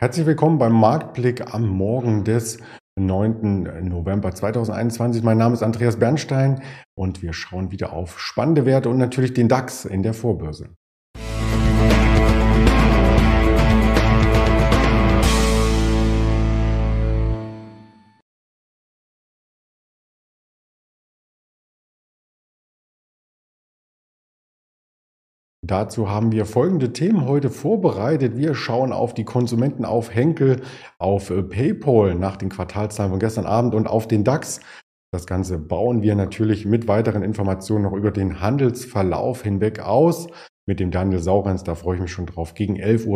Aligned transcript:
Herzlich 0.00 0.24
willkommen 0.24 0.56
beim 0.56 0.72
Marktblick 0.72 1.52
am 1.52 1.68
Morgen 1.68 2.24
des 2.24 2.56
9. 2.98 3.86
November 3.86 4.34
2021. 4.34 5.22
Mein 5.22 5.36
Name 5.36 5.52
ist 5.52 5.62
Andreas 5.62 5.98
Bernstein 5.98 6.62
und 6.94 7.20
wir 7.20 7.34
schauen 7.34 7.70
wieder 7.70 7.92
auf 7.92 8.18
spannende 8.18 8.64
Werte 8.64 8.88
und 8.88 8.96
natürlich 8.96 9.34
den 9.34 9.48
DAX 9.48 9.84
in 9.84 10.02
der 10.02 10.14
Vorbörse. 10.14 10.70
Dazu 25.70 26.10
haben 26.10 26.32
wir 26.32 26.46
folgende 26.46 26.92
Themen 26.92 27.26
heute 27.26 27.48
vorbereitet. 27.48 28.36
Wir 28.36 28.56
schauen 28.56 28.92
auf 28.92 29.14
die 29.14 29.22
Konsumenten, 29.22 29.84
auf 29.84 30.12
Henkel, 30.12 30.62
auf 30.98 31.30
äh, 31.30 31.44
PayPal 31.44 32.16
nach 32.16 32.36
den 32.36 32.48
Quartalszahlen 32.48 33.12
von 33.12 33.20
gestern 33.20 33.46
Abend 33.46 33.76
und 33.76 33.86
auf 33.86 34.08
den 34.08 34.24
DAX. 34.24 34.58
Das 35.12 35.28
Ganze 35.28 35.58
bauen 35.58 36.02
wir 36.02 36.16
natürlich 36.16 36.66
mit 36.66 36.88
weiteren 36.88 37.22
Informationen 37.22 37.84
noch 37.84 37.92
über 37.92 38.10
den 38.10 38.40
Handelsverlauf 38.40 39.44
hinweg 39.44 39.78
aus. 39.78 40.26
Mit 40.66 40.80
dem 40.80 40.90
Daniel 40.90 41.20
Saurens, 41.20 41.62
da 41.62 41.76
freue 41.76 41.94
ich 41.94 42.02
mich 42.02 42.10
schon 42.10 42.26
drauf. 42.26 42.54
Gegen 42.54 42.76
11.30 42.76 43.06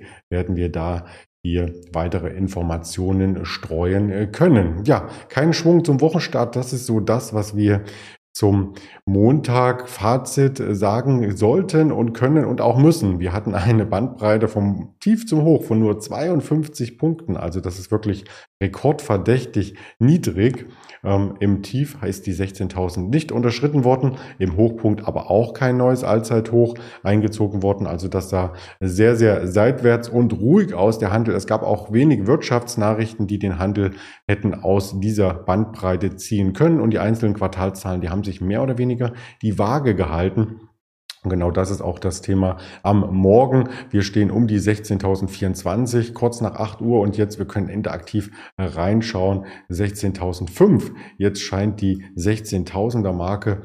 Uhr 0.00 0.06
werden 0.30 0.56
wir 0.56 0.72
da 0.72 1.04
hier 1.44 1.70
weitere 1.92 2.30
Informationen 2.30 3.44
streuen 3.44 4.10
äh, 4.10 4.26
können. 4.26 4.84
Ja, 4.86 5.10
kein 5.28 5.52
Schwung 5.52 5.84
zum 5.84 6.00
Wochenstart. 6.00 6.56
Das 6.56 6.72
ist 6.72 6.86
so 6.86 7.00
das, 7.00 7.34
was 7.34 7.54
wir 7.54 7.82
zum 8.34 8.74
Montag 9.06 9.88
Fazit 9.88 10.60
sagen 10.70 11.36
sollten 11.36 11.92
und 11.92 12.12
können 12.14 12.44
und 12.44 12.60
auch 12.60 12.76
müssen. 12.76 13.20
Wir 13.20 13.32
hatten 13.32 13.54
eine 13.54 13.86
Bandbreite 13.86 14.48
vom 14.48 14.94
Tief 14.98 15.26
zum 15.26 15.42
Hoch 15.42 15.62
von 15.62 15.78
nur 15.78 16.00
52 16.00 16.98
Punkten. 16.98 17.36
Also 17.36 17.60
das 17.60 17.78
ist 17.78 17.92
wirklich 17.92 18.24
rekordverdächtig 18.60 19.76
niedrig. 20.00 20.66
Ähm, 21.04 21.34
Im 21.40 21.62
Tief 21.62 22.00
heißt 22.00 22.26
die 22.26 22.34
16.000 22.34 23.08
nicht 23.08 23.32
unterschritten 23.32 23.84
worden, 23.84 24.16
im 24.38 24.56
Hochpunkt 24.56 25.06
aber 25.06 25.30
auch 25.30 25.54
kein 25.54 25.76
neues 25.76 26.04
Allzeithoch 26.04 26.74
eingezogen 27.02 27.62
worden. 27.62 27.86
Also 27.86 28.08
das 28.08 28.30
sah 28.30 28.54
sehr, 28.80 29.16
sehr 29.16 29.46
seitwärts 29.46 30.08
und 30.08 30.32
ruhig 30.32 30.74
aus, 30.74 30.98
der 30.98 31.12
Handel. 31.12 31.34
Es 31.34 31.46
gab 31.46 31.62
auch 31.62 31.92
wenig 31.92 32.26
Wirtschaftsnachrichten, 32.26 33.26
die 33.26 33.38
den 33.38 33.58
Handel 33.58 33.92
hätten 34.26 34.54
aus 34.54 35.00
dieser 35.00 35.34
Bandbreite 35.34 36.16
ziehen 36.16 36.52
können. 36.52 36.80
Und 36.80 36.90
die 36.90 36.98
einzelnen 36.98 37.34
Quartalzahlen, 37.34 38.00
die 38.00 38.08
haben 38.08 38.24
sich 38.24 38.40
mehr 38.40 38.62
oder 38.62 38.78
weniger 38.78 39.12
die 39.42 39.58
Waage 39.58 39.94
gehalten. 39.94 40.60
Und 41.24 41.30
genau 41.30 41.50
das 41.50 41.70
ist 41.70 41.80
auch 41.80 41.98
das 41.98 42.20
Thema 42.20 42.58
am 42.82 43.00
Morgen. 43.14 43.70
Wir 43.90 44.02
stehen 44.02 44.30
um 44.30 44.46
die 44.46 44.60
16.024, 44.60 46.12
kurz 46.12 46.42
nach 46.42 46.56
8 46.56 46.82
Uhr 46.82 47.00
und 47.00 47.16
jetzt, 47.16 47.38
wir 47.38 47.46
können 47.46 47.68
interaktiv 47.68 48.30
reinschauen, 48.58 49.46
16.005. 49.70 50.92
Jetzt 51.16 51.40
scheint 51.40 51.80
die 51.80 52.04
16.000er 52.16 53.12
Marke 53.12 53.62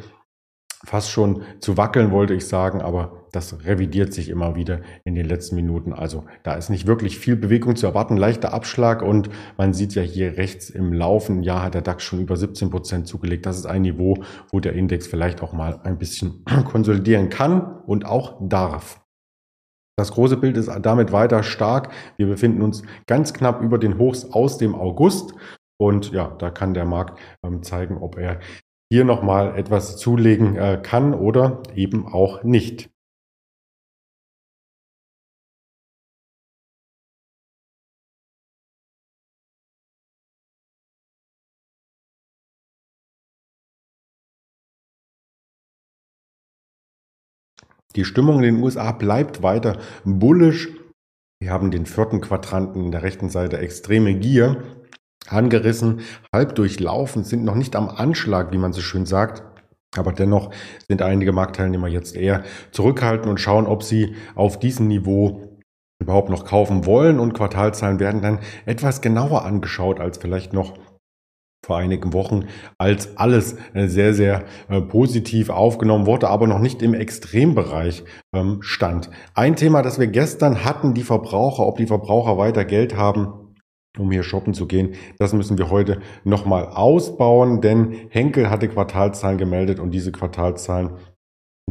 fast 0.85 1.11
schon 1.11 1.43
zu 1.59 1.75
wackeln, 1.75 2.11
wollte 2.11 2.33
ich 2.33 2.47
sagen, 2.47 2.81
aber 2.81 3.18
das 3.31 3.65
revidiert 3.65 4.13
sich 4.13 4.29
immer 4.29 4.55
wieder 4.55 4.81
in 5.03 5.15
den 5.15 5.25
letzten 5.25 5.55
Minuten. 5.55 5.93
Also 5.93 6.25
da 6.43 6.53
ist 6.53 6.69
nicht 6.69 6.87
wirklich 6.87 7.17
viel 7.17 7.35
Bewegung 7.35 7.75
zu 7.75 7.85
erwarten, 7.85 8.17
leichter 8.17 8.53
Abschlag 8.53 9.01
und 9.01 9.29
man 9.57 9.73
sieht 9.73 9.95
ja 9.95 10.01
hier 10.01 10.37
rechts 10.37 10.69
im 10.69 10.93
laufenden 10.93 11.43
Jahr 11.43 11.63
hat 11.63 11.73
der 11.73 11.81
DAX 11.81 12.03
schon 12.03 12.21
über 12.21 12.35
17 12.37 12.69
Prozent 12.69 13.07
zugelegt. 13.07 13.45
Das 13.45 13.57
ist 13.57 13.65
ein 13.65 13.81
Niveau, 13.81 14.17
wo 14.51 14.59
der 14.59 14.73
Index 14.73 15.07
vielleicht 15.07 15.41
auch 15.41 15.53
mal 15.53 15.79
ein 15.83 15.97
bisschen 15.97 16.43
konsolidieren 16.65 17.29
kann 17.29 17.81
und 17.85 18.05
auch 18.05 18.37
darf. 18.41 19.01
Das 19.99 20.11
große 20.13 20.37
Bild 20.37 20.55
ist 20.55 20.71
damit 20.81 21.11
weiter 21.11 21.43
stark. 21.43 21.91
Wir 22.15 22.27
befinden 22.27 22.61
uns 22.61 22.83
ganz 23.05 23.33
knapp 23.33 23.61
über 23.61 23.77
den 23.77 23.97
Hochs 23.97 24.23
aus 24.31 24.57
dem 24.57 24.73
August. 24.73 25.33
Und 25.77 26.11
ja, 26.11 26.33
da 26.39 26.49
kann 26.49 26.73
der 26.73 26.85
Markt 26.85 27.19
ähm, 27.43 27.63
zeigen, 27.63 27.97
ob 27.97 28.17
er 28.17 28.39
hier 28.91 29.03
nochmal 29.03 29.57
etwas 29.57 29.97
zulegen 29.97 30.55
äh, 30.55 30.79
kann 30.81 31.13
oder 31.13 31.63
eben 31.75 32.07
auch 32.07 32.43
nicht. 32.43 32.89
Die 47.95 48.05
Stimmung 48.05 48.37
in 48.37 48.55
den 48.55 48.63
USA 48.63 48.91
bleibt 48.91 49.41
weiter 49.41 49.79
bullisch. 50.05 50.69
Wir 51.41 51.51
haben 51.51 51.71
den 51.71 51.85
vierten 51.85 52.21
Quadranten 52.21 52.85
in 52.85 52.91
der 52.91 53.01
rechten 53.01 53.29
Seite 53.29 53.57
extreme 53.57 54.13
Gier 54.13 54.63
angerissen, 55.27 56.01
halb 56.33 56.55
durchlaufen, 56.55 57.23
sind 57.23 57.43
noch 57.43 57.55
nicht 57.55 57.75
am 57.75 57.89
Anschlag, 57.89 58.51
wie 58.51 58.57
man 58.57 58.73
so 58.73 58.81
schön 58.81 59.05
sagt. 59.05 59.43
Aber 59.97 60.11
dennoch 60.11 60.51
sind 60.87 61.01
einige 61.01 61.31
Marktteilnehmer 61.31 61.87
jetzt 61.87 62.15
eher 62.15 62.43
zurückhaltend 62.71 63.27
und 63.27 63.39
schauen, 63.39 63.65
ob 63.65 63.83
sie 63.83 64.15
auf 64.35 64.59
diesem 64.59 64.87
Niveau 64.87 65.57
überhaupt 65.99 66.29
noch 66.29 66.45
kaufen 66.45 66.85
wollen. 66.85 67.19
Und 67.19 67.33
Quartalzahlen 67.33 67.99
werden 67.99 68.21
dann 68.21 68.39
etwas 68.65 69.01
genauer 69.01 69.45
angeschaut 69.45 69.99
als 69.99 70.19
vielleicht 70.19 70.53
noch 70.53 70.77
vor 71.65 71.77
einigen 71.77 72.13
Wochen, 72.13 72.45
als 72.77 73.17
alles 73.17 73.55
äh, 73.73 73.87
sehr, 73.87 74.13
sehr 74.13 74.45
äh, 74.69 74.81
positiv 74.81 75.49
aufgenommen 75.49 76.05
wurde, 76.05 76.29
aber 76.29 76.47
noch 76.47 76.59
nicht 76.59 76.81
im 76.81 76.93
Extrembereich 76.93 78.03
ähm, 78.33 78.59
stand. 78.61 79.09
Ein 79.33 79.55
Thema, 79.55 79.81
das 79.81 79.99
wir 79.99 80.07
gestern 80.07 80.63
hatten, 80.63 80.93
die 80.93 81.03
Verbraucher, 81.03 81.65
ob 81.65 81.77
die 81.77 81.87
Verbraucher 81.87 82.37
weiter 82.37 82.65
Geld 82.65 82.95
haben, 82.95 83.55
um 83.97 84.11
hier 84.11 84.23
shoppen 84.23 84.53
zu 84.53 84.67
gehen. 84.67 84.95
Das 85.17 85.33
müssen 85.33 85.57
wir 85.57 85.69
heute 85.69 85.99
nochmal 86.23 86.65
ausbauen, 86.65 87.61
denn 87.61 87.93
Henkel 88.09 88.49
hatte 88.49 88.69
Quartalzahlen 88.69 89.37
gemeldet 89.37 89.79
und 89.79 89.91
diese 89.91 90.11
Quartalzahlen 90.11 90.91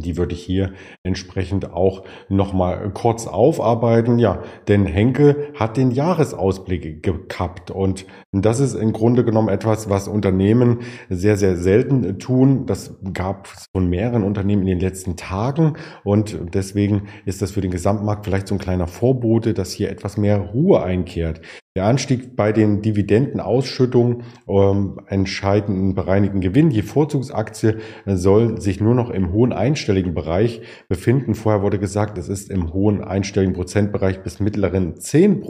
die 0.01 0.17
würde 0.17 0.35
ich 0.35 0.43
hier 0.43 0.73
entsprechend 1.03 1.73
auch 1.73 2.05
nochmal 2.29 2.91
kurz 2.91 3.27
aufarbeiten. 3.27 4.19
Ja, 4.19 4.43
denn 4.69 4.87
Henkel 4.87 5.53
hat 5.55 5.77
den 5.77 5.91
Jahresausblick 5.91 7.03
gekappt 7.03 7.71
und 7.71 8.07
das 8.33 8.61
ist 8.61 8.75
im 8.75 8.93
Grunde 8.93 9.25
genommen 9.25 9.49
etwas, 9.49 9.89
was 9.89 10.09
Unternehmen 10.09 10.81
sehr, 11.09 11.37
sehr 11.37 11.57
selten 11.57 12.19
tun. 12.19 12.67
Das 12.67 12.95
gab 13.13 13.47
es 13.47 13.67
von 13.73 13.89
mehreren 13.89 14.23
Unternehmen 14.23 14.63
in 14.63 14.69
den 14.69 14.81
letzten 14.81 15.17
Tagen 15.17 15.75
und 16.05 16.39
deswegen 16.55 17.09
ist 17.25 17.43
das 17.43 17.53
für 17.53 17.61
den 17.61 17.71
Gesamtmarkt 17.71 18.25
vielleicht 18.25 18.49
so 18.49 18.55
ein 18.55 18.59
kleiner 18.59 18.87
Vorbote, 18.87 19.55
dass 19.55 19.73
hier 19.73 19.91
etwas 19.91 20.17
mehr 20.17 20.39
Ruhe 20.39 20.83
einkehrt. 20.83 21.41
Der 21.79 21.87
Anstieg 21.87 22.35
bei 22.35 22.51
den 22.51 22.83
Dividendenausschüttungen 22.83 24.25
ähm, 24.49 24.99
entscheidenden 25.07 25.95
bereinigten 25.95 26.41
Gewinn. 26.41 26.71
Die 26.71 26.83
Vorzugsaktie 26.83 27.77
soll 28.05 28.61
sich 28.61 28.81
nur 28.81 28.97
noch 28.97 29.11
im 29.11 29.33
hohen 29.33 29.53
einstelligen 29.53 30.13
Bereich 30.13 30.61
befinden. 30.89 31.37
Vorher 31.37 31.63
wurde 31.63 31.79
gesagt, 31.79 32.19
es 32.19 32.29
ist 32.29 32.51
im 32.51 32.73
hohen 32.73 33.05
einstelligen 33.05 33.55
Prozentbereich 33.55 34.25
bis 34.25 34.41
mittleren 34.41 34.97
10 34.97 35.41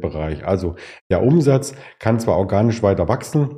Bereich. 0.00 0.44
Also 0.44 0.74
der 1.12 1.22
Umsatz 1.22 1.76
kann 2.00 2.18
zwar 2.18 2.38
organisch 2.38 2.82
weiter 2.82 3.06
wachsen, 3.06 3.50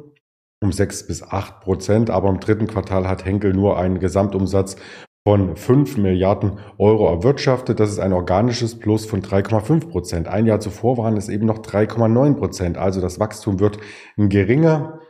um 0.63 0.73
6 0.73 1.07
bis 1.07 1.23
8 1.23 1.63
Prozent, 1.63 2.11
aber 2.11 2.29
im 2.29 2.39
dritten 2.39 2.67
Quartal 2.67 3.09
hat 3.09 3.25
Henkel 3.25 3.55
nur 3.55 3.79
einen 3.79 3.99
Gesamtumsatz 3.99 4.77
von 5.25 5.57
5 5.57 5.99
Milliarden 5.99 6.59
Euro 6.79 7.09
erwirtschaftet. 7.09 7.79
Das 7.79 7.91
ist 7.91 7.99
ein 7.99 8.13
organisches 8.13 8.79
Plus 8.79 9.05
von 9.05 9.23
3,5 9.23 9.89
Prozent. 9.89 10.29
Ein 10.29 10.47
Jahr 10.47 10.61
zuvor 10.61 10.97
waren 10.97 11.17
es 11.17 11.29
eben 11.29 11.47
noch 11.47 11.59
3,9 11.59 12.35
Prozent. 12.35 12.79
Also 12.79 13.01
das 13.01 13.21
Wachstum 13.21 13.61
wird 13.61 13.79
geringer. 14.17 15.01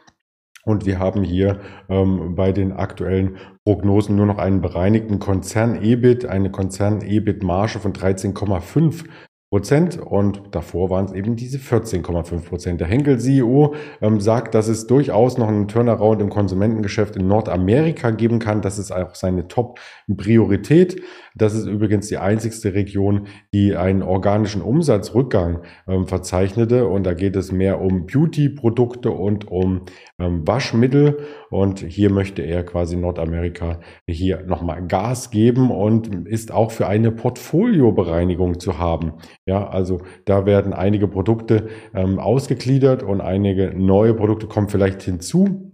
Und 0.65 0.85
wir 0.85 0.99
haben 0.99 1.23
hier 1.23 1.61
ähm, 1.89 2.35
bei 2.35 2.53
den 2.53 2.73
aktuellen 2.73 3.39
Prognosen 3.65 4.17
nur 4.17 4.27
noch 4.27 4.39
einen 4.39 4.61
bereinigten 4.61 5.19
Konzern-EBIT, 5.19 6.27
eine 6.27 6.51
Konzern-EBIT-Marge 6.51 7.79
von 7.79 7.93
13,5 7.95 9.05
Prozent 9.51 9.99
und 9.99 10.43
davor 10.53 10.91
waren 10.91 11.07
es 11.07 11.13
eben 11.13 11.35
diese 11.35 11.59
14,5 11.59 12.45
Prozent. 12.45 12.81
Der 12.81 12.87
Henkel-CEO 12.87 13.75
ähm, 14.01 14.21
sagt, 14.21 14.55
dass 14.55 14.69
es 14.69 14.87
durchaus 14.87 15.39
noch 15.39 15.49
einen 15.49 15.67
Turnaround 15.67 16.23
im 16.23 16.31
Konsumentengeschäft 16.31 17.17
in 17.17 17.27
Nordamerika 17.27 18.13
geben 18.13 18.39
kann. 18.39 18.63
Das 18.63 18.79
ist 18.79 18.93
auch 18.93 19.17
seine 19.17 19.49
Top-Priorität. 19.49 21.03
Das 21.35 21.55
ist 21.55 21.67
übrigens 21.67 22.09
die 22.09 22.19
einzigste 22.19 22.75
Region, 22.75 23.27
die 23.53 23.77
einen 23.77 24.03
organischen 24.03 24.63
Umsatzrückgang 24.63 25.63
ähm, 25.87 26.07
verzeichnete. 26.07 26.87
Und 26.87 27.05
da 27.05 27.15
geht 27.15 27.37
es 27.37 27.53
mehr 27.53 27.81
um 27.81 28.07
Beauty-Produkte 28.07 29.11
und 29.11 29.49
um 29.49 29.83
ähm, 30.19 30.47
Waschmittel. 30.47 31.19
Und 31.51 31.81
hier 31.81 32.11
möchte 32.11 32.43
er 32.43 32.65
quasi 32.65 32.97
Nordamerika 32.97 33.81
hier 34.07 34.43
nochmal 34.47 34.87
Gas 34.87 35.31
geben 35.31 35.71
und 35.71 36.27
ist 36.27 36.53
auch 36.53 36.71
für 36.71 36.87
eine 36.87 37.13
Portfoliobereinigung 37.13 38.59
zu 38.61 38.79
haben. 38.79 39.13
Ja, 39.47 39.69
also 39.69 40.03
da 40.25 40.47
werden 40.47 40.73
einige 40.73 41.09
Produkte 41.09 41.69
ähm, 41.95 42.19
ausgegliedert 42.19 43.03
und 43.03 43.21
einige 43.21 43.73
neue 43.77 44.15
Produkte 44.15 44.47
kommen 44.47 44.69
vielleicht 44.69 45.03
hinzu. 45.03 45.71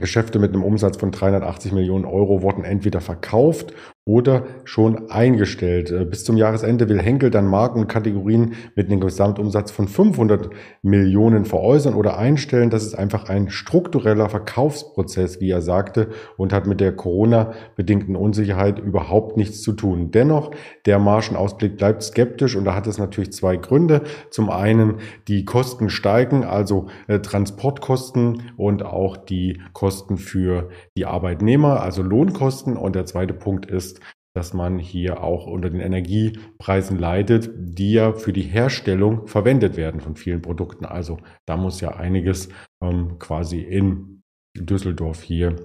Geschäfte 0.00 0.38
mit 0.40 0.52
einem 0.52 0.64
Umsatz 0.64 0.96
von 0.96 1.12
380 1.12 1.72
Millionen 1.72 2.04
Euro 2.04 2.42
wurden 2.42 2.64
entweder 2.64 3.00
verkauft 3.00 3.72
oder 4.06 4.44
schon 4.64 5.10
eingestellt. 5.10 5.90
Äh, 5.90 6.04
bis 6.04 6.24
zum 6.24 6.36
Jahresende 6.36 6.88
will 6.90 7.00
Henkel 7.00 7.30
dann 7.30 7.46
Marken 7.46 7.80
und 7.80 7.88
Kategorien 7.88 8.52
mit 8.74 8.90
einem 8.90 9.00
Gesamtumsatz 9.00 9.70
von 9.70 9.88
500 9.88 10.50
Millionen 10.82 11.46
veräußern 11.46 11.94
oder 11.94 12.18
einstellen. 12.18 12.68
Das 12.68 12.84
ist 12.84 12.94
einfach 12.94 13.30
ein 13.30 13.48
struktureller 13.48 14.28
Verkaufsprozess, 14.28 15.40
wie 15.40 15.50
er 15.50 15.62
sagte, 15.62 16.08
und 16.36 16.52
hat 16.52 16.66
mit 16.66 16.80
der 16.80 16.94
Corona-bedingten 16.94 18.14
Unsicherheit 18.14 18.78
überhaupt 18.78 19.38
nichts 19.38 19.62
zu 19.62 19.72
tun. 19.72 20.10
Dennoch, 20.10 20.50
der 20.84 20.98
Margenausblick 20.98 21.78
bleibt 21.78 22.02
skeptisch 22.02 22.56
und 22.56 22.66
da 22.66 22.74
hat 22.74 22.86
es 22.86 22.98
natürlich 22.98 23.32
zwei 23.32 23.56
Gründe. 23.56 24.02
Zum 24.30 24.50
einen, 24.50 24.96
die 25.28 25.46
Kosten 25.46 25.88
steigen, 25.88 26.44
also 26.44 26.88
äh, 27.06 27.20
Transportkosten 27.20 28.52
und 28.58 28.84
auch 28.84 29.16
die 29.16 29.62
Kosten 29.72 30.18
für 30.18 30.68
die 30.94 31.06
Arbeitnehmer, 31.06 31.80
also 31.80 32.02
Lohnkosten. 32.02 32.76
Und 32.76 32.96
der 32.96 33.06
zweite 33.06 33.32
Punkt 33.32 33.64
ist, 33.64 33.93
dass 34.34 34.52
man 34.52 34.78
hier 34.78 35.22
auch 35.22 35.46
unter 35.46 35.70
den 35.70 35.80
Energiepreisen 35.80 36.98
leidet, 36.98 37.50
die 37.56 37.92
ja 37.92 38.12
für 38.12 38.32
die 38.32 38.42
Herstellung 38.42 39.26
verwendet 39.28 39.76
werden 39.76 40.00
von 40.00 40.16
vielen 40.16 40.42
Produkten. 40.42 40.84
Also 40.84 41.18
da 41.46 41.56
muss 41.56 41.80
ja 41.80 41.96
einiges 41.96 42.48
ähm, 42.82 43.18
quasi 43.18 43.60
in 43.60 44.22
Düsseldorf 44.56 45.22
hier 45.22 45.56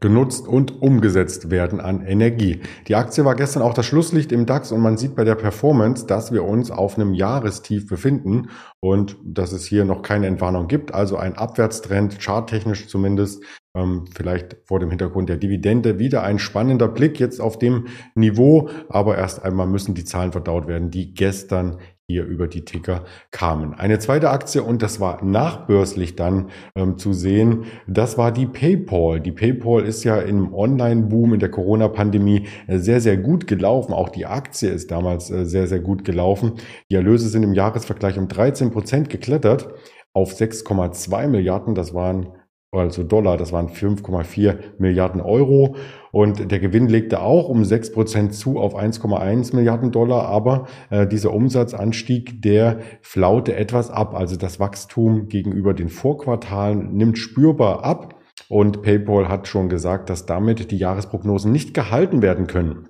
genutzt 0.00 0.46
und 0.46 0.82
umgesetzt 0.82 1.50
werden 1.50 1.80
an 1.80 2.02
Energie. 2.02 2.60
Die 2.88 2.96
Aktie 2.96 3.24
war 3.24 3.34
gestern 3.34 3.62
auch 3.62 3.74
das 3.74 3.86
Schlusslicht 3.86 4.32
im 4.32 4.46
DAX 4.46 4.72
und 4.72 4.80
man 4.80 4.96
sieht 4.96 5.14
bei 5.14 5.24
der 5.24 5.34
Performance, 5.34 6.06
dass 6.06 6.32
wir 6.32 6.44
uns 6.44 6.70
auf 6.70 6.96
einem 6.96 7.14
Jahrestief 7.14 7.86
befinden 7.86 8.50
und 8.80 9.16
dass 9.24 9.52
es 9.52 9.64
hier 9.66 9.84
noch 9.84 10.02
keine 10.02 10.26
Entwarnung 10.26 10.68
gibt, 10.68 10.94
also 10.94 11.16
ein 11.16 11.36
Abwärtstrend, 11.36 12.20
charttechnisch 12.20 12.88
zumindest, 12.88 13.42
ähm, 13.74 14.06
vielleicht 14.14 14.56
vor 14.64 14.80
dem 14.80 14.90
Hintergrund 14.90 15.28
der 15.28 15.36
Dividende 15.36 15.98
wieder 15.98 16.22
ein 16.22 16.38
spannender 16.38 16.88
Blick 16.88 17.20
jetzt 17.20 17.40
auf 17.40 17.58
dem 17.58 17.86
Niveau, 18.14 18.68
aber 18.88 19.16
erst 19.16 19.44
einmal 19.44 19.66
müssen 19.66 19.94
die 19.94 20.04
Zahlen 20.04 20.32
verdaut 20.32 20.66
werden, 20.66 20.90
die 20.90 21.14
gestern 21.14 21.78
hier 22.10 22.24
über 22.24 22.48
die 22.48 22.64
Ticker 22.64 23.04
kamen. 23.30 23.74
Eine 23.74 23.98
zweite 23.98 24.30
Aktie, 24.30 24.62
und 24.62 24.82
das 24.82 25.00
war 25.00 25.24
nachbörslich 25.24 26.16
dann 26.16 26.50
ähm, 26.74 26.98
zu 26.98 27.12
sehen, 27.12 27.64
das 27.86 28.18
war 28.18 28.32
die 28.32 28.46
PayPal. 28.46 29.20
Die 29.20 29.32
PayPal 29.32 29.84
ist 29.84 30.04
ja 30.04 30.18
im 30.18 30.52
Online-Boom 30.52 31.34
in 31.34 31.40
der 31.40 31.50
Corona-Pandemie 31.50 32.48
äh, 32.66 32.78
sehr, 32.78 33.00
sehr 33.00 33.16
gut 33.16 33.46
gelaufen. 33.46 33.92
Auch 33.92 34.08
die 34.08 34.26
Aktie 34.26 34.70
ist 34.70 34.90
damals 34.90 35.30
äh, 35.30 35.46
sehr, 35.46 35.66
sehr 35.66 35.80
gut 35.80 36.04
gelaufen. 36.04 36.54
Die 36.90 36.96
Erlöse 36.96 37.28
sind 37.28 37.42
im 37.42 37.54
Jahresvergleich 37.54 38.18
um 38.18 38.28
13 38.28 38.70
Prozent 38.70 39.08
geklettert 39.08 39.68
auf 40.12 40.32
6,2 40.32 41.28
Milliarden. 41.28 41.74
Das 41.74 41.94
waren 41.94 42.32
also 42.72 43.02
Dollar, 43.02 43.36
das 43.36 43.50
waren 43.52 43.68
5,4 43.68 44.56
Milliarden 44.78 45.20
Euro. 45.20 45.74
Und 46.12 46.50
der 46.50 46.60
Gewinn 46.60 46.88
legte 46.88 47.20
auch 47.20 47.48
um 47.48 47.64
6 47.64 47.92
Prozent 47.92 48.34
zu 48.34 48.58
auf 48.58 48.76
1,1 48.76 49.56
Milliarden 49.56 49.90
Dollar. 49.90 50.26
Aber 50.26 50.68
äh, 50.90 51.06
dieser 51.06 51.32
Umsatzanstieg, 51.32 52.42
der 52.42 52.78
flaute 53.02 53.56
etwas 53.56 53.90
ab. 53.90 54.14
Also 54.14 54.36
das 54.36 54.60
Wachstum 54.60 55.28
gegenüber 55.28 55.74
den 55.74 55.88
Vorquartalen 55.88 56.94
nimmt 56.94 57.18
spürbar 57.18 57.84
ab. 57.84 58.14
Und 58.48 58.82
PayPal 58.82 59.28
hat 59.28 59.48
schon 59.48 59.68
gesagt, 59.68 60.08
dass 60.08 60.26
damit 60.26 60.70
die 60.70 60.78
Jahresprognosen 60.78 61.50
nicht 61.52 61.74
gehalten 61.74 62.22
werden 62.22 62.46
können. 62.46 62.88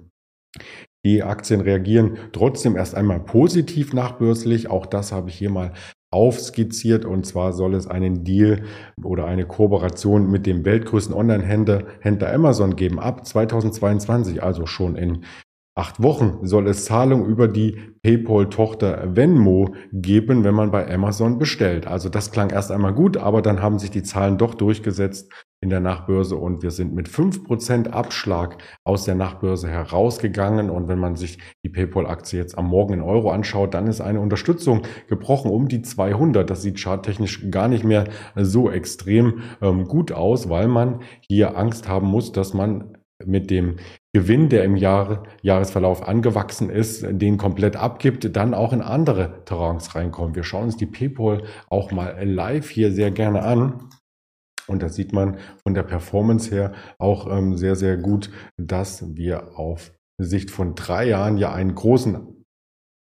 Die 1.05 1.23
Aktien 1.23 1.63
reagieren 1.63 2.19
trotzdem 2.33 2.77
erst 2.77 2.95
einmal 2.95 3.21
positiv 3.21 3.95
nachbörslich. 3.95 4.69
Auch 4.69 4.85
das 4.85 5.13
habe 5.13 5.31
ich 5.31 5.37
hier 5.37 5.51
mal 5.51 5.73
aufskizziert. 6.11 7.05
Und 7.05 7.27
zwar 7.27 7.53
soll 7.53 7.75
es 7.75 7.87
einen 7.87 8.25
Deal 8.25 8.63
oder 9.03 9.27
eine 9.27 9.47
Kooperation 9.47 10.31
mit 10.31 10.47
dem 10.47 10.65
weltgrößten 10.65 11.15
Online-Händler 11.15 11.85
Händler 12.01 12.33
Amazon 12.33 12.77
geben. 12.77 12.99
Ab 12.99 13.27
2022, 13.27 14.43
also 14.43 14.67
schon 14.67 14.97
in 14.97 15.25
acht 15.77 16.03
Wochen, 16.03 16.47
soll 16.47 16.69
es 16.69 16.85
Zahlung 16.85 17.25
über 17.27 17.49
die 17.49 17.95
PayPal-Tochter 18.03 19.17
Venmo 19.17 19.75
geben, 19.93 20.45
wenn 20.45 20.55
man 20.55 20.71
bei 20.71 20.93
Amazon 20.93 21.39
bestellt. 21.39 21.87
Also 21.87 22.09
das 22.09 22.33
klang 22.33 22.51
erst 22.51 22.71
einmal 22.71 22.93
gut, 22.93 23.17
aber 23.17 23.41
dann 23.41 23.63
haben 23.63 23.79
sich 23.79 23.91
die 23.91 24.03
Zahlen 24.03 24.37
doch 24.37 24.55
durchgesetzt 24.55 25.33
in 25.63 25.69
der 25.69 25.81
Nachbörse 25.81 26.37
und 26.37 26.63
wir 26.63 26.71
sind 26.71 26.95
mit 26.95 27.09
fünf 27.09 27.45
Prozent 27.45 27.93
Abschlag 27.93 28.57
aus 28.83 29.05
der 29.05 29.15
Nachbörse 29.15 29.69
herausgegangen. 29.69 30.71
Und 30.71 30.89
wenn 30.89 30.99
man 30.99 31.17
sich 31.17 31.39
die 31.63 31.69
PayPal-Aktie 31.69 32.39
jetzt 32.39 32.57
am 32.57 32.67
Morgen 32.67 32.95
in 32.95 33.03
Euro 33.03 33.31
anschaut, 33.31 33.75
dann 33.75 33.87
ist 33.87 34.01
eine 34.01 34.21
Unterstützung 34.21 34.83
gebrochen 35.09 35.51
um 35.51 35.69
die 35.69 35.83
200. 35.83 36.49
Das 36.49 36.63
sieht 36.63 36.81
charttechnisch 36.81 37.51
gar 37.51 37.69
nicht 37.69 37.85
mehr 37.85 38.05
so 38.37 38.71
extrem 38.71 39.43
ähm, 39.61 39.85
gut 39.85 40.13
aus, 40.13 40.49
weil 40.49 40.67
man 40.67 41.01
hier 41.29 41.59
Angst 41.59 41.89
haben 41.89 42.07
muss, 42.07 42.33
dass 42.33 42.55
man 42.55 42.97
mit 43.27 43.51
dem 43.51 43.77
Gewinn, 44.15 44.49
der 44.49 44.65
im 44.65 44.77
Jahr, 44.77 45.25
Jahresverlauf 45.43 46.09
angewachsen 46.09 46.71
ist, 46.71 47.07
den 47.09 47.37
komplett 47.37 47.77
abgibt, 47.77 48.35
dann 48.35 48.55
auch 48.55 48.73
in 48.73 48.81
andere 48.81 49.45
Terrains 49.45 49.95
reinkommt. 49.95 50.37
Wir 50.37 50.43
schauen 50.43 50.65
uns 50.65 50.77
die 50.79 50.87
PayPal 50.87 51.43
auch 51.69 51.93
mal 51.93 52.17
live 52.25 52.71
hier 52.71 52.93
sehr 52.93 53.11
gerne 53.11 53.43
an. 53.43 53.91
Und 54.71 54.83
da 54.83 54.89
sieht 54.89 55.13
man 55.13 55.39
von 55.63 55.75
der 55.75 55.83
Performance 55.83 56.51
her 56.51 56.73
auch 56.99 57.27
ähm, 57.31 57.57
sehr, 57.57 57.75
sehr 57.75 57.97
gut, 57.97 58.31
dass 58.57 59.17
wir 59.17 59.59
auf 59.59 59.93
Sicht 60.17 60.51
von 60.51 60.77
drei 60.77 61.09
Jahren 61.09 61.39
ja 61.39 61.53
einen 61.53 61.75
großen 61.75 62.45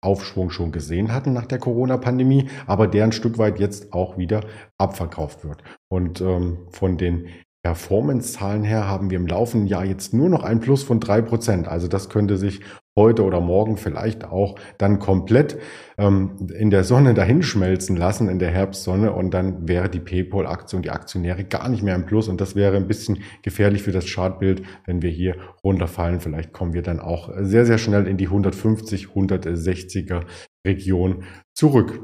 Aufschwung 0.02 0.50
schon 0.50 0.72
gesehen 0.72 1.12
hatten 1.12 1.32
nach 1.32 1.46
der 1.46 1.58
Corona-Pandemie, 1.58 2.48
aber 2.66 2.88
der 2.88 3.04
ein 3.04 3.12
Stück 3.12 3.38
weit 3.38 3.60
jetzt 3.60 3.92
auch 3.92 4.18
wieder 4.18 4.40
abverkauft 4.78 5.44
wird. 5.44 5.62
Und 5.88 6.20
ähm, 6.20 6.66
von 6.70 6.96
den 6.96 7.28
Performance-Zahlen 7.62 8.64
her 8.64 8.88
haben 8.88 9.10
wir 9.10 9.18
im 9.18 9.26
laufenden 9.26 9.68
Jahr 9.68 9.84
jetzt 9.84 10.14
nur 10.14 10.30
noch 10.30 10.42
ein 10.42 10.60
Plus 10.60 10.82
von 10.82 10.98
drei 10.98 11.20
Prozent. 11.20 11.68
Also 11.68 11.88
das 11.88 12.08
könnte 12.08 12.38
sich 12.38 12.62
heute 12.96 13.24
oder 13.24 13.40
morgen 13.40 13.76
vielleicht 13.76 14.24
auch 14.24 14.56
dann 14.78 14.98
komplett 14.98 15.58
ähm, 15.96 16.48
in 16.58 16.70
der 16.70 16.84
Sonne 16.84 17.14
dahinschmelzen 17.14 17.96
lassen, 17.96 18.28
in 18.28 18.38
der 18.38 18.50
Herbstsonne. 18.50 19.12
Und 19.12 19.32
dann 19.32 19.68
wäre 19.68 19.88
die 19.88 20.00
PayPal-Aktie 20.00 20.76
und 20.76 20.84
die 20.84 20.90
Aktionäre 20.90 21.44
gar 21.44 21.68
nicht 21.68 21.82
mehr 21.82 21.94
im 21.94 22.06
Plus. 22.06 22.28
Und 22.28 22.40
das 22.40 22.56
wäre 22.56 22.76
ein 22.76 22.88
bisschen 22.88 23.22
gefährlich 23.42 23.82
für 23.82 23.92
das 23.92 24.12
Chartbild, 24.12 24.62
wenn 24.86 25.02
wir 25.02 25.10
hier 25.10 25.36
runterfallen. 25.62 26.20
Vielleicht 26.20 26.52
kommen 26.52 26.72
wir 26.72 26.82
dann 26.82 27.00
auch 27.00 27.30
sehr, 27.38 27.64
sehr 27.64 27.78
schnell 27.78 28.06
in 28.06 28.16
die 28.16 28.26
150, 28.26 29.06
160er 29.08 30.22
Region 30.66 31.24
zurück. 31.54 32.00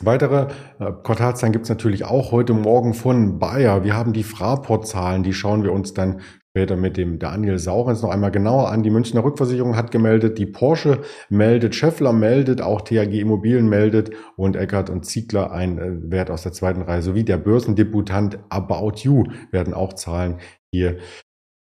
Weitere 0.00 0.48
äh, 0.80 0.92
Quartalzahlen 1.04 1.52
gibt 1.52 1.64
es 1.64 1.68
natürlich 1.68 2.04
auch 2.04 2.32
heute 2.32 2.52
Morgen 2.52 2.94
von 2.94 3.38
Bayer. 3.38 3.84
Wir 3.84 3.94
haben 3.94 4.12
die 4.12 4.24
Fraport-Zahlen, 4.24 5.22
die 5.22 5.32
schauen 5.32 5.62
wir 5.62 5.72
uns 5.72 5.94
dann 5.94 6.20
später 6.56 6.76
mit 6.76 6.96
dem 6.96 7.18
Daniel 7.18 7.58
Saurens 7.58 8.02
noch 8.02 8.10
einmal 8.10 8.30
genauer 8.30 8.70
an. 8.70 8.84
Die 8.84 8.90
Münchner 8.90 9.24
Rückversicherung 9.24 9.74
hat 9.74 9.90
gemeldet, 9.90 10.38
die 10.38 10.46
Porsche 10.46 11.00
meldet, 11.28 11.74
Scheffler 11.74 12.12
meldet, 12.12 12.62
auch 12.62 12.82
THG 12.82 13.18
Immobilien 13.18 13.68
meldet 13.68 14.12
und 14.36 14.54
Eckert 14.54 14.88
und 14.88 15.04
Ziegler 15.04 15.50
ein 15.50 15.78
äh, 15.78 16.12
Wert 16.12 16.30
aus 16.30 16.44
der 16.44 16.52
zweiten 16.52 16.82
Reihe 16.82 17.02
sowie 17.02 17.24
der 17.24 17.38
Börsendebutant 17.38 18.38
About 18.50 18.98
You 18.98 19.24
werden 19.50 19.74
auch 19.74 19.94
Zahlen 19.94 20.38
hier 20.72 20.98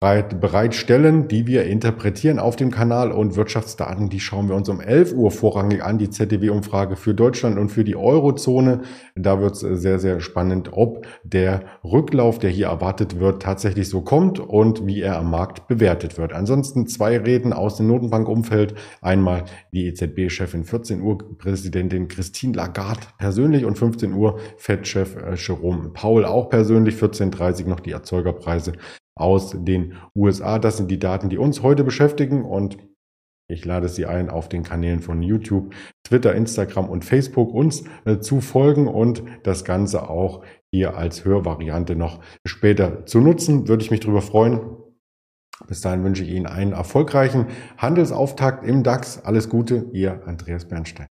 bereitstellen, 0.02 1.28
die 1.28 1.46
wir 1.46 1.64
interpretieren 1.64 2.40
auf 2.40 2.56
dem 2.56 2.72
Kanal 2.72 3.12
und 3.12 3.36
Wirtschaftsdaten, 3.36 4.08
die 4.08 4.18
schauen 4.18 4.48
wir 4.48 4.56
uns 4.56 4.68
um 4.68 4.80
11 4.80 5.12
Uhr 5.12 5.30
vorrangig 5.30 5.84
an, 5.84 5.98
die 5.98 6.10
ZDW-Umfrage 6.10 6.96
für 6.96 7.14
Deutschland 7.14 7.56
und 7.56 7.68
für 7.68 7.84
die 7.84 7.94
Eurozone. 7.94 8.80
Da 9.14 9.40
wird 9.40 9.54
es 9.54 9.60
sehr, 9.60 10.00
sehr 10.00 10.20
spannend, 10.20 10.70
ob 10.72 11.06
der 11.22 11.62
Rücklauf, 11.84 12.40
der 12.40 12.50
hier 12.50 12.66
erwartet 12.66 13.20
wird, 13.20 13.42
tatsächlich 13.42 13.88
so 13.88 14.00
kommt 14.00 14.40
und 14.40 14.86
wie 14.86 15.00
er 15.00 15.18
am 15.18 15.30
Markt 15.30 15.68
bewertet 15.68 16.18
wird. 16.18 16.32
Ansonsten 16.32 16.88
zwei 16.88 17.16
Reden 17.16 17.52
aus 17.52 17.76
dem 17.76 17.86
Notenbankumfeld. 17.86 18.74
Einmal 19.02 19.44
die 19.72 19.86
EZB-Chefin 19.86 20.64
14 20.64 21.00
Uhr, 21.00 21.18
Präsidentin 21.38 22.08
Christine 22.08 22.54
Lagarde 22.54 23.06
persönlich 23.18 23.64
und 23.64 23.78
15 23.78 24.12
Uhr 24.14 24.40
Fed-Chef 24.56 25.14
äh, 25.14 25.34
Jerome 25.36 25.90
Paul 25.90 26.24
auch 26.24 26.48
persönlich. 26.48 26.96
14.30 26.96 27.62
Uhr 27.62 27.68
noch 27.68 27.80
die 27.80 27.92
Erzeugerpreise 27.92 28.72
aus 29.14 29.56
den 29.56 29.94
USA. 30.14 30.58
Das 30.58 30.76
sind 30.76 30.90
die 30.90 30.98
Daten, 30.98 31.28
die 31.28 31.38
uns 31.38 31.62
heute 31.62 31.84
beschäftigen 31.84 32.44
und 32.44 32.78
ich 33.48 33.64
lade 33.64 33.88
Sie 33.88 34.06
ein, 34.06 34.30
auf 34.30 34.48
den 34.48 34.62
Kanälen 34.62 35.00
von 35.00 35.22
YouTube, 35.22 35.74
Twitter, 36.04 36.34
Instagram 36.34 36.88
und 36.88 37.04
Facebook 37.04 37.52
uns 37.52 37.84
äh, 38.06 38.18
zu 38.18 38.40
folgen 38.40 38.88
und 38.88 39.22
das 39.42 39.64
Ganze 39.64 40.08
auch 40.08 40.42
hier 40.72 40.96
als 40.96 41.24
Hörvariante 41.24 41.94
noch 41.94 42.20
später 42.46 43.04
zu 43.04 43.20
nutzen. 43.20 43.68
Würde 43.68 43.82
ich 43.84 43.90
mich 43.90 44.00
darüber 44.00 44.22
freuen. 44.22 44.60
Bis 45.66 45.82
dahin 45.82 46.02
wünsche 46.02 46.24
ich 46.24 46.30
Ihnen 46.30 46.46
einen 46.46 46.72
erfolgreichen 46.72 47.46
Handelsauftakt 47.76 48.64
im 48.66 48.82
DAX. 48.82 49.22
Alles 49.22 49.48
Gute, 49.48 49.86
Ihr 49.92 50.26
Andreas 50.26 50.66
Bernstein. 50.66 51.06